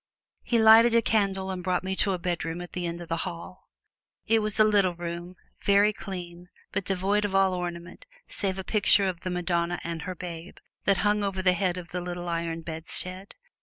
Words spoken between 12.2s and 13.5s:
iron bedstead.